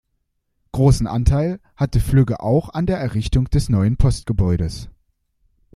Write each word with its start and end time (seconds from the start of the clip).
Großen 0.71 1.05
Anteil 1.05 1.59
hatte 1.75 1.99
Flügge 1.99 2.39
auch 2.39 2.69
an 2.69 2.87
der 2.87 2.97
Errichtung 2.97 3.51
des 3.51 3.69
neuen 3.69 3.97
Postgebäudes. 3.97 4.89